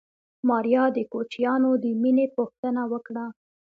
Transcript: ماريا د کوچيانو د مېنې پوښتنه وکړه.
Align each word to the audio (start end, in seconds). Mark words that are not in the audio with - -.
ماريا 0.47 0.83
د 0.97 0.97
کوچيانو 1.11 1.71
د 1.83 1.85
مېنې 2.01 2.25
پوښتنه 2.37 2.81
وکړه. 2.91 3.25